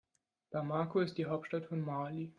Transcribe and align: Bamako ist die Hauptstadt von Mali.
Bamako 0.51 1.01
ist 1.01 1.19
die 1.19 1.27
Hauptstadt 1.27 1.67
von 1.67 1.79
Mali. 1.79 2.27